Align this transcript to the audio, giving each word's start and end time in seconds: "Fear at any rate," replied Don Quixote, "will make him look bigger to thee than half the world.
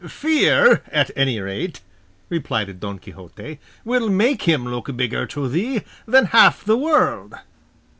"Fear 0.07 0.81
at 0.91 1.11
any 1.15 1.39
rate," 1.39 1.81
replied 2.27 2.79
Don 2.79 2.97
Quixote, 2.97 3.59
"will 3.85 4.09
make 4.09 4.41
him 4.49 4.65
look 4.67 4.97
bigger 4.97 5.27
to 5.27 5.47
thee 5.47 5.83
than 6.07 6.25
half 6.33 6.63
the 6.65 6.75
world. 6.75 7.35